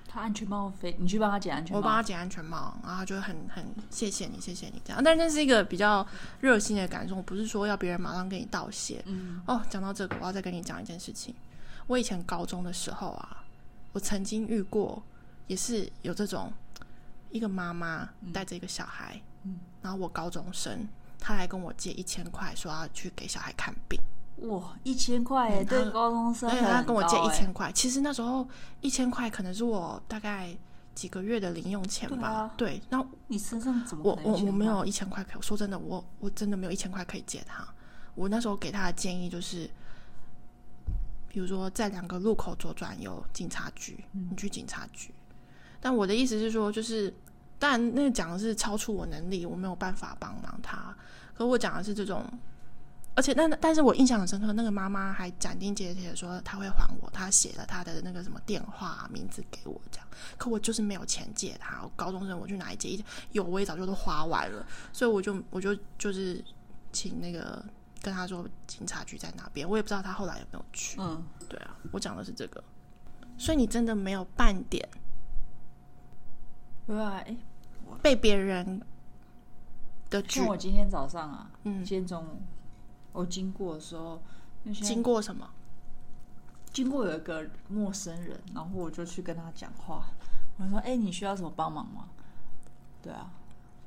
[0.06, 5.02] 她安全帽飞，你去帮她捡安全帽，我帮她捡安全帽，然后就很很谢谢你，谢谢你这样。
[5.02, 6.06] 但是那是一个比较
[6.40, 9.02] 热心的感受，我不是说要别人马上跟你道谢。
[9.06, 11.34] 嗯，哦，讲到这个，我要再跟你讲一件事情。
[11.88, 13.44] 我以前高中的时候啊，
[13.92, 15.02] 我曾经遇过，
[15.48, 16.52] 也是有这种
[17.30, 19.58] 一个妈妈带着一个小孩，嗯，
[19.88, 20.86] 然后我高中生，
[21.18, 23.98] 他来跟我借一千块，说要去给小孩看病。
[24.50, 27.72] 哇，一千块哎，对高中生，对，他跟我借一千块。
[27.72, 28.46] 其实那时候
[28.82, 30.54] 一千块可能是我大概
[30.94, 32.52] 几个月的零用钱吧。
[32.54, 37.66] 对，然后你身上怎么我我我没有一千块可以，说真的，我我真的没有一千块可以借他。
[38.14, 39.70] 我那时候给他的建议就是。
[41.30, 45.12] 比如说，在两个路口左转有警察局，你去警察局。
[45.78, 47.14] 但我的意思是说，就是，
[47.58, 50.94] 当然那个讲的是超出我能力，我没有办法帮忙他。
[51.34, 52.24] 可我讲的是这种，
[53.14, 60.06] 而且但但是我印象很深刻，那个妈妈还斩钉截铁的说她会还我，她写了她的那个什么电话名字给我，这样。
[60.36, 62.98] 可我就是没有钱借她，我高中生我去哪里借？
[63.32, 66.44] 有我也早就都花完了，所以我就我就就是
[66.92, 67.64] 请那个。
[68.00, 71.00] 跟他说警察局在哪边，我也不知道他后来有没有去。
[71.00, 72.62] 嗯，对啊，我讲的是这个，
[73.36, 74.88] 所以你真的没有半点，
[76.86, 77.36] 对啊，哎，
[78.02, 78.80] 被别人
[80.10, 80.42] 的剧。
[80.42, 82.42] 我今天早上啊，嗯，今天中午
[83.12, 84.20] 我经过的时候，
[84.72, 85.48] 经过什么？
[86.72, 90.06] 经过有一个陌生人，然后我就去跟他讲话，
[90.58, 92.08] 我说：“哎，你需要什么帮忙吗？”
[93.02, 93.30] 对啊，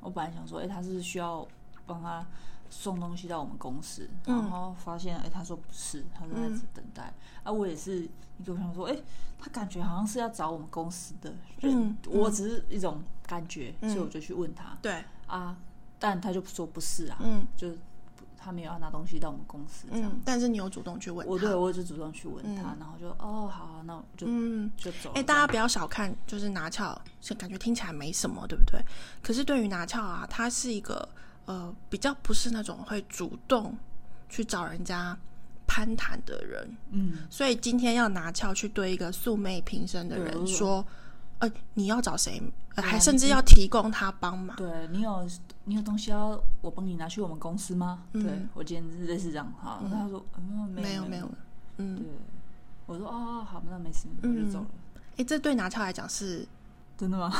[0.00, 1.46] 我本来想说：“哎，他是需要
[1.86, 2.26] 帮他。”
[2.74, 7.02] 送东西到我们公司，然后发现，哎、他说不是，他说在等待。
[7.04, 8.08] 嗯、啊，我也是
[8.38, 9.04] 一个朋友说，哎、欸，
[9.38, 11.30] 他感觉好像是要找我们公司的
[11.60, 14.76] 人，嗯、我只是一种感觉，嗯、所以我就去问他。
[14.80, 15.54] 对啊，
[15.98, 17.68] 但他就说不是啊，嗯，就
[18.38, 20.22] 他没有要拿东西到我们公司这样、嗯。
[20.24, 25.10] 但是你有主动去问他，我对我就主动去问他，嗯、然后就哦，好、啊，那我就嗯就走。
[25.10, 28.82] 哎、欸，大家不要小看，就是拿翘，是感觉听起来没什么，对不对？
[29.22, 31.06] 可是对于拿翘啊，它是一个。
[31.46, 33.76] 呃，比较不是那种会主动
[34.28, 35.16] 去找人家
[35.66, 40.84] 攀谈的人，嗯，所以今天要拿翘去对一个素昧平生的人说，
[41.38, 42.40] 呃，你要找谁？
[42.74, 44.56] 还甚至要提供他帮忙。
[44.56, 45.28] 对，你有
[45.64, 48.02] 你有东西要我帮你拿去我们公司吗？
[48.12, 48.22] 对，
[48.54, 49.78] 我今天是类似这样哈。
[49.90, 50.24] 他说
[50.74, 51.30] 没有没有，
[51.76, 52.06] 嗯，对，
[52.86, 54.66] 我说哦好，那没事，我就走了。
[55.18, 56.46] 哎，这对拿翘来讲是
[56.96, 57.30] 真的吗？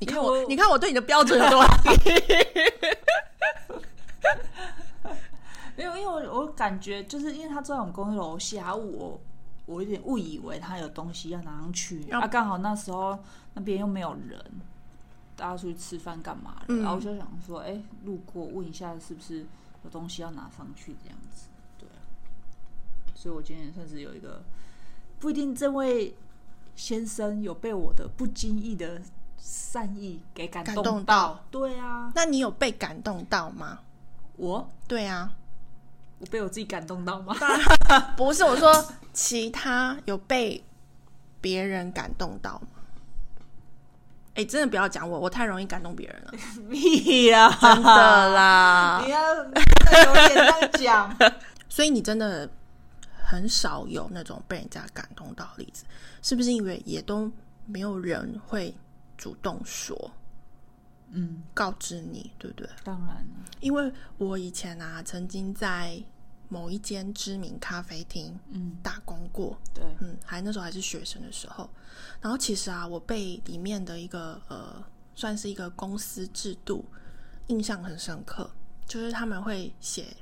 [0.00, 2.12] 你看我，你看我对你的标准有多低。
[5.76, 9.20] 没有，因为我我感觉就是因为他坐在我们公司楼下，我
[9.66, 13.18] 我有点误以为他有东西要拿上去，要啊，刚好那时候
[13.54, 14.44] 那边又没有人，
[15.36, 19.46] 大家出去吃饭干嘛然后我就想说，哎、欸，路过问一下是不是
[19.84, 21.46] 有东西要拿上去这样子。
[21.78, 21.88] 对，
[23.14, 24.42] 所以我今天也算是有一个
[25.20, 26.16] 不一定这位
[26.74, 29.00] 先生有被我的不经意的
[29.38, 31.44] 善意给感动到。
[31.50, 33.78] 对啊，那你有被感动到吗？
[34.36, 34.68] 我？
[34.86, 35.32] 对啊。
[36.18, 37.34] 我被我自己感动到吗？
[38.16, 40.64] 不是，我说其他有被
[41.40, 42.68] 别人感动到吗？
[44.34, 46.32] 哎、欸，真的不要讲我，我太容易感动别人了。
[46.70, 47.48] 屁啊！
[47.60, 49.02] 真的啦！
[49.06, 51.16] 你要有点讲。
[51.68, 52.48] 所以你真的
[53.24, 55.84] 很少有那种被人家感动到的例子，
[56.22, 56.52] 是不是？
[56.52, 57.30] 因为也都
[57.66, 58.74] 没有人会
[59.18, 60.10] 主动说。
[61.10, 62.68] 嗯，告知你，对不对？
[62.84, 65.98] 当然了，因为我以前啊，曾经在
[66.50, 71.68] 某一间知名咖啡厅，嗯，打工过，对，嗯，还那时候还是学生的时候，
[72.20, 76.84] 然后其实啊，我被里面的一个呃，算是一个公司制度
[77.46, 78.50] 印象很深刻，
[78.86, 80.14] 就是他们会写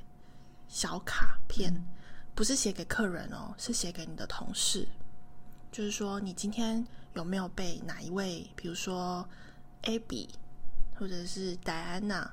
[0.69, 1.85] 小卡片，嗯，
[2.33, 4.87] 不是写给客人哦，是写给你的同事，
[5.69, 6.81] 就是说你今天
[7.17, 9.27] 有没有被哪一位，比如说
[9.83, 10.29] Abby。
[10.99, 12.27] 或者是戴安娜，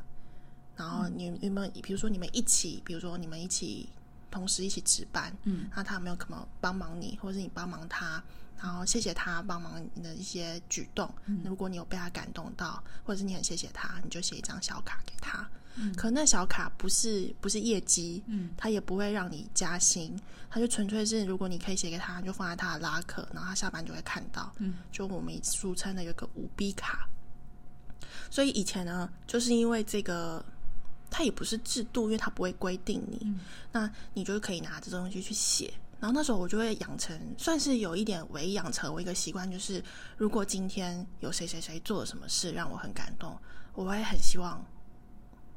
[0.74, 3.86] 然后你有没有比如说你们一起，比如说你们一起
[4.30, 8.24] 同时一起值班，嗯，那他有没有可能帮忙你，或者是你帮忙他，
[8.56, 11.14] 然后谢谢他帮忙你的一些举动。
[11.26, 15.46] 嗯，如果你有被他感动到，或者是你很谢谢他，你就写一张小卡给他。
[15.76, 20.16] 嗯，可那小卡不是不是业绩，嗯，他也不会让你加薪，
[20.48, 24.52] 他就纯粹是如果你可以写给他，你就放在他的拉客，然后他下班就会看到。
[24.58, 27.08] 嗯，就我们俗称的有个五 B 卡。
[28.30, 30.44] 所以以前呢，就是因为这个，
[31.10, 35.72] 它也不是制度，因为它不会规定你，嗯、那你就可以拿这东西去写。
[36.00, 39.82] 然后那时候我就会养成，算是有一点微养成我一个习惯，就是
[40.16, 43.38] 如果今天有谁谁谁做了什么事让我很感动，
[43.74, 44.62] 我会很希望，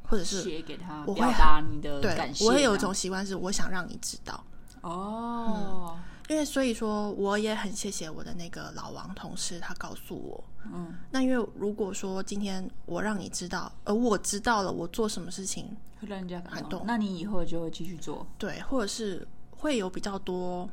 [0.07, 2.43] 或者是写给他，我会表达你的感谢。
[2.43, 4.43] 对，我会有一种习惯是，我想让你知道。
[4.81, 5.95] 哦。
[5.95, 20.69] 嗯因为所以说，我也很谢谢我的那个老王同事，他告诉我，嗯，那因为如果说今天我让你知道，而我知道了我做什么事情会让人家感，动，那你以后就会继续做，对，或者是会有比较多，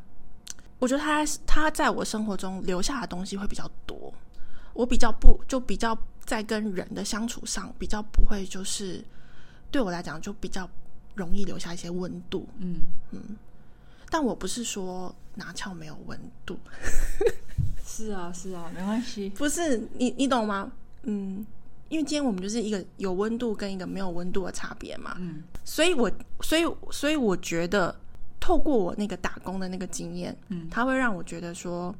[0.80, 4.12] 我觉得他他在我生活中留下的东西会比较多，
[4.72, 9.04] 我比较不就比较在跟人的相处上比较不会就是
[9.74, 10.70] 对我来讲就比较
[11.16, 12.76] 容易留下一些温度，嗯
[13.10, 13.20] 嗯。
[14.08, 16.56] 但我不是说拿翘没有温度，
[17.84, 19.30] 是啊是啊，没关系。
[19.30, 20.70] 不是你你懂吗？
[21.02, 21.44] 嗯，
[21.88, 25.16] 因为今天我们就是一个有温度跟一个没有温度的差别嘛。
[25.18, 26.08] 嗯，所以我
[26.40, 27.92] 所以所以我觉得
[28.38, 31.92] 透过我那个打工的那个经验，嗯，它会让我觉得说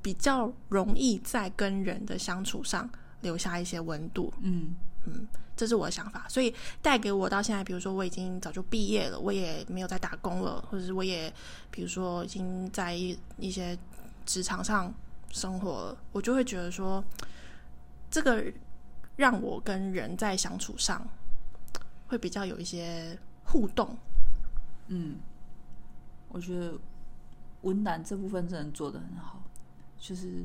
[0.00, 2.88] 比较容易在跟人的相处上
[3.20, 4.32] 留下一些温度。
[4.40, 4.74] 嗯
[5.12, 5.26] 嗯。
[5.58, 11.34] 这是我的想法，所以带给我到现在，比如说我已经早就毕业了，我也没有在打工了，或者是我也，
[11.68, 13.76] 比如说已经在一一些
[14.24, 14.94] 职场上
[15.32, 17.02] 生活了，我就会觉得说，
[18.08, 18.44] 这个
[19.16, 21.04] 让我跟人在相处上
[22.06, 23.98] 会比较有一些互动。
[24.86, 25.16] 嗯，
[26.28, 26.78] 我觉得
[27.62, 29.42] 文胆这部分真的做得很好，
[29.98, 30.44] 就是。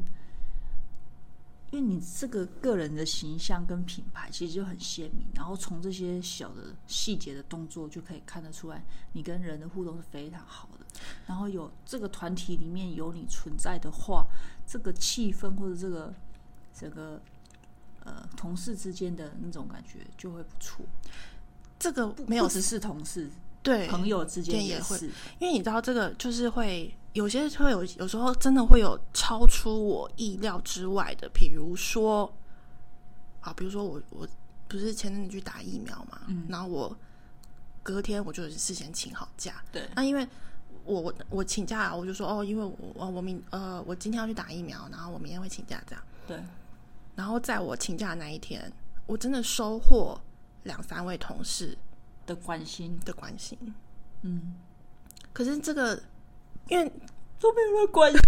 [1.74, 10.86] 因为你这个个人的形象跟品牌其实就很鲜明，然后从这些小的细节的动作就可以看得出来，你跟人的互动是非常好的。
[11.26, 14.28] 然后有这个团体里面有你存在的话，
[14.68, 16.14] 这个气氛或者这个
[16.80, 17.20] 整个
[18.04, 20.86] 呃同事之间的那种感觉就会不错。
[21.80, 23.28] 这个没有只是同事，
[23.64, 25.08] 对朋友之间也是，
[25.40, 26.96] 因为你知道这个就是会。
[27.14, 32.32] 有些会有，有时候真的会有超出我意料之外的，比如说，
[33.40, 34.28] 啊，比如说我我
[34.68, 36.98] 不是前阵子去打疫苗嘛，嗯，然后我
[37.84, 40.28] 隔天我就事先请好假，对，那因为
[40.86, 42.66] 我我我请假，我就说哦，因为
[42.96, 46.44] 我我明呃我今天要去打疫苗，然后我明天会请假这样，对，
[47.16, 48.74] 然后在我请假的那一天，
[49.06, 50.20] 我真的收获
[50.64, 51.78] 两三位同事
[52.26, 53.00] 的关心。
[53.06, 53.56] 的关心，
[54.24, 54.56] 嗯，
[55.32, 56.02] 可是这个。
[56.70, 56.90] 因为
[57.40, 58.20] 都没有人关心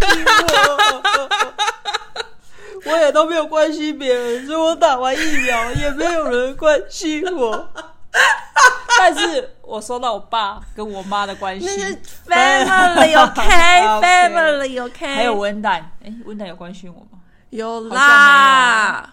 [2.84, 7.68] 我，我也都没有关心别人，所以我打完疫苗也没有人关心我。
[8.98, 11.94] 但是我收到我爸跟我妈的关心， 那是
[12.26, 15.06] family OK，family OK。
[15.14, 17.18] 还有温蛋，哎，温蛋有关心我吗？
[17.50, 19.12] 有啦，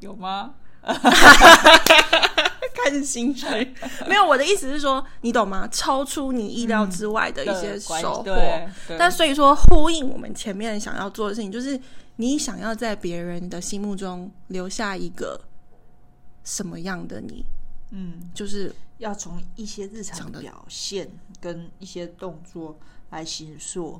[0.00, 0.50] 有吗？
[2.84, 3.46] 开始心虚，
[4.06, 5.66] 没有，我的意思是说，你懂吗？
[5.68, 8.68] 超出你意料之外的一些收获。
[8.98, 11.80] 但所以说，呼应我们前面想要做的事情，就是
[12.16, 15.40] 你想要在别人的心目中留下一个
[16.42, 17.46] 什么样的你？
[17.90, 21.08] 嗯，就是要从一些日常的表现
[21.40, 22.78] 跟一些动作
[23.10, 23.98] 来形塑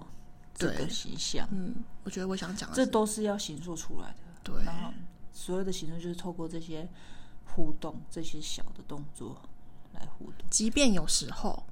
[0.55, 1.49] 这个形象。
[1.53, 4.17] 嗯，我觉得我想讲的，这都是要形塑出来的。
[4.43, 4.93] 对，然后
[5.35, 6.89] 所有的行动就是透过这些
[7.45, 9.43] 互动，这些小的动作
[9.93, 10.47] 来互动。
[10.49, 11.67] 即便有时候，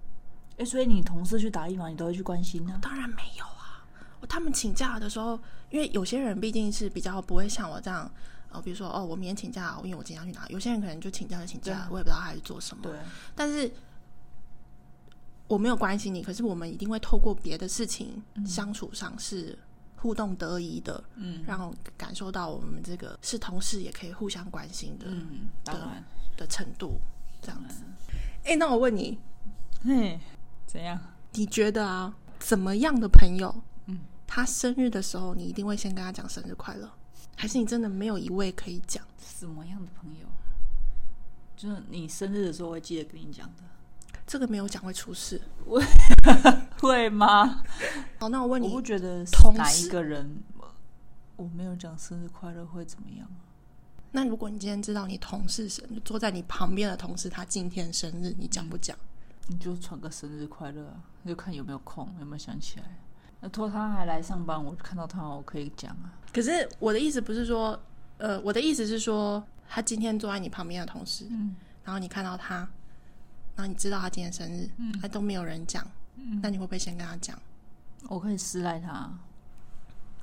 [0.58, 2.78] 哎，所以你同事去打疫苗，你都会去关心呢？
[2.82, 3.86] 当然没有啊，
[4.28, 5.40] 他们请假的时候，
[5.70, 8.12] 因为有些人毕竟是比较不会像我这样。
[8.54, 10.46] 呃，比如说哦，我明天请假，因为我今天要去哪？
[10.48, 12.82] 有些人可能就请假就请假，我也不知道他是做什么。
[12.82, 12.98] 对，
[13.34, 13.72] 但是
[15.48, 19.58] 我没有关心你，可是我们一定会透过别的事情相处上是
[20.02, 26.04] 互动得宜的，嗯，让我感受到我们这个是同事也可以互相关心的，嗯，当然
[26.36, 26.98] 的程度
[27.40, 27.84] 这样子。
[28.42, 29.16] 哎，那我问你，
[29.84, 30.18] 嘿，
[30.66, 30.98] 怎样？
[31.34, 33.54] 你觉得啊，怎么样的朋友，
[33.86, 36.90] 嗯，他生日的时候，你一定会先跟他讲生日快乐？
[37.36, 39.06] 还是你真的没有一位可以讲？
[39.20, 40.26] 什么样的朋友？
[41.56, 43.62] 就是你生日的时候会记得跟你讲的。
[44.26, 45.40] 这个没有讲会出事，
[46.80, 47.62] 会吗？
[48.18, 50.42] 好，那我问你，我不觉得哪一个人
[51.36, 53.28] 我没有讲生日快乐会怎么样？
[54.12, 58.96] 那如果你今天知道你同事生日，坐在你旁边的同事他今天生日，你讲不讲？
[59.48, 62.84] 你就传个生日快乐啊，就看有没有空，有没有想起来。
[63.40, 66.14] 那托他还来上班，我看到他，我可以讲啊。
[66.32, 67.78] 可是我的意思不是说，
[68.18, 72.68] 呃，我的意思是说，他今天坐在你旁边的同事，嗯，然后你看到他，
[73.54, 75.86] 然后你知道他今天生日，嗯，他都没有人讲，
[76.16, 77.38] 嗯，那你会不会先跟他讲？
[78.08, 79.10] 我可以私赖他，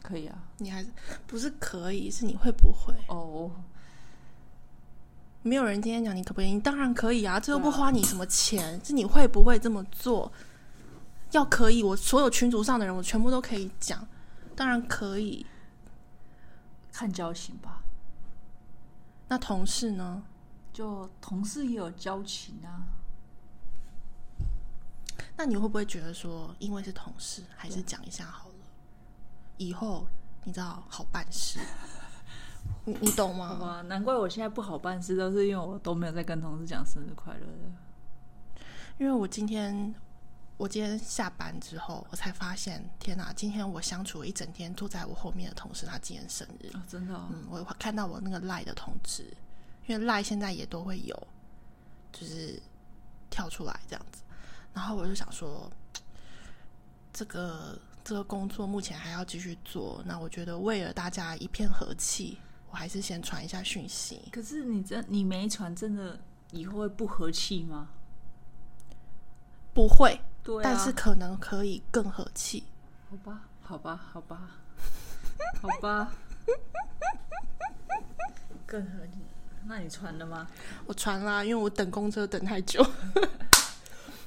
[0.01, 0.37] 可以啊。
[0.57, 0.89] 你还是
[1.27, 2.09] 不是可以？
[2.11, 2.93] 是你会不会？
[3.07, 3.51] 哦，
[5.43, 6.51] 没有人今天讲，你可不可以？
[6.51, 10.31] 你当然可以啊，这又不花你什么钱，是你会不会这么做？
[11.31, 14.07] 要可以，我所有群组上的人，我全部都可以讲，
[14.55, 15.45] 当然可以，
[16.91, 17.83] 看交情吧。
[19.27, 20.23] 那同事呢？
[20.73, 22.98] 就同事也有交情啊。
[25.39, 28.55] 那你会不会觉得说，因为是同事，还是讲一下好了？
[29.55, 30.05] 以后
[30.43, 31.61] 你知道好办事，
[32.83, 33.47] 你你懂吗？
[33.47, 38.63] 好吧，难怪我现在不好办事，都是因为我都没有在跟同事讲生日快乐的。
[38.97, 39.95] 因为我今天。
[40.57, 43.31] 我今天下班之后，我才发现，天哪！
[43.31, 47.29] 今天我相处了一整天，坐在我后面的同事，他今天生日，哦、真的、哦。
[47.31, 49.23] 嗯，我看到我那个赖的通知，
[49.87, 51.17] 因为赖现在也都会有，
[52.11, 52.61] 就是
[53.29, 54.21] 跳出来这样子。
[54.73, 55.69] 然后我就想说，
[57.11, 62.37] 这个这个工作目前还要继续做，那我觉得为了大家一片和气，
[62.71, 64.21] 我还是先传一下讯息。
[64.31, 66.19] 可是你真你没传，真的
[66.51, 67.89] 以后会不和气吗？
[69.73, 70.21] 不会。
[70.41, 72.63] 对啊，但是可能可以更和气，
[73.09, 74.51] 好吧，好吧，好吧，
[75.61, 76.13] 好吧，
[78.65, 79.19] 更和气。
[79.65, 80.47] 那你传了吗？
[80.85, 82.83] 我传啦，因为我等公车等太久。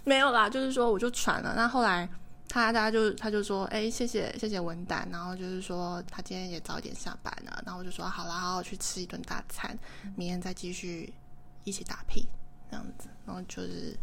[0.04, 1.54] 没有啦，就是说我就传了。
[1.56, 2.08] 那后来
[2.48, 9.78] 他他就他就说，哎，谢谢谢谢文胆，然后就是说他今天也早一点下班了，然后我就说好啦，好好去吃一顿大餐，
[10.16, 11.12] 明天再继续
[11.64, 12.24] 一起打拼
[12.70, 13.96] 这样子，然后就是。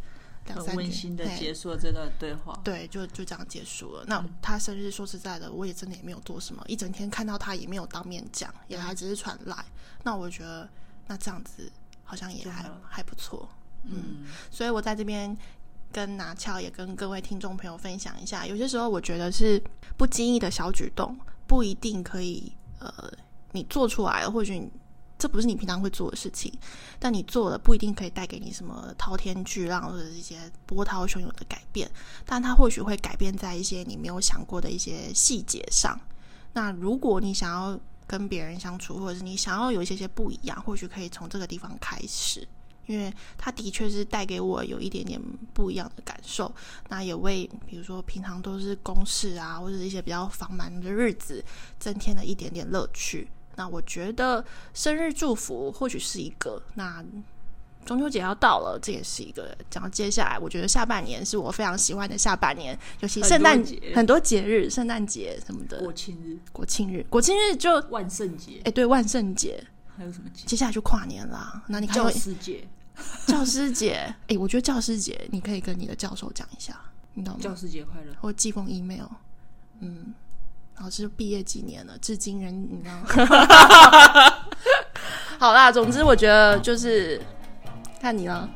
[0.45, 4.03] 很温馨的结束了这段对话，对，就就这样结束了。
[4.07, 9.63] 那他生日，说实在的，我也真的也没有做什么，一整天看到他也没有当面讲，也还只是传来。
[10.01, 10.67] 那我觉得，
[11.05, 11.71] 那这样子
[12.03, 13.47] 好像也还还不错。
[13.83, 15.37] 嗯，所以我在这边
[15.91, 19.61] 跟拿翘也跟各位听众朋友分享一下，有些时候我觉得是
[19.97, 21.17] 不经意的小举动，
[21.47, 22.91] 不一定可以呃，
[23.51, 24.71] 你做出来了，或许你。
[25.21, 26.49] 这不是你平常会做的事情，
[26.97, 31.91] 但你做了不一定可以带给你什么滔天巨浪或者一些波涛汹涌的改变，
[32.25, 35.99] 但它或许会改变在一些你没有想过的一些细节上。
[36.53, 37.77] 那如果你想要
[38.07, 42.47] 跟别人相处，或者是你想要有一些些不一样，或许可以从这个地方开始，
[42.89, 45.21] 因为它的确是带给我有一点点
[45.53, 46.51] 不一样的感受。
[46.89, 51.43] 那也为比如说平常都是公事啊，或者一些比较繁忙的日子，
[51.79, 53.29] 增添了一点点乐趣。
[53.55, 57.05] 那我觉得生日祝福或许是一个，那
[57.85, 59.55] 中秋节要到了，这也是一个。
[59.73, 68.61] 然后接下来，我觉得下半年是我非常喜欢的下半年，尤其圣诞节很多节日，圣诞节什么的，国庆日、国庆日、国庆日就万圣节。
[68.63, 69.61] 哎，对，万圣节
[69.97, 70.45] 还有什么节？
[70.45, 71.63] 接下来就跨年了。
[71.67, 72.65] 那你看教师节，
[73.27, 74.13] 教师节。
[74.27, 76.79] 哎，我觉得教师节你可以跟你的教授讲一下，
[77.13, 77.39] 你懂吗？
[77.41, 79.07] 教师节快乐，或寄封 email，
[79.79, 80.13] 嗯。
[80.81, 81.97] 老师毕业几年了？
[81.97, 82.95] 至今人你知道
[83.25, 84.33] 吗？
[85.37, 87.21] 好啦，总之我觉得就是
[87.99, 88.49] 看你了。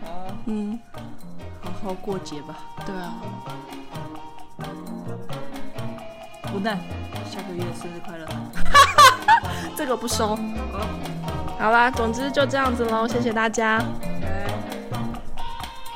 [0.00, 0.78] 好，嗯，
[1.60, 2.60] 好好过节吧。
[2.86, 3.20] 对啊。
[6.54, 6.78] 无奈，
[7.28, 8.28] 下个月生日快乐。
[9.76, 10.38] 这个不收。
[11.58, 13.82] 好啦，总之就这样子喽，谢谢大家，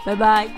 [0.04, 0.48] 拜拜。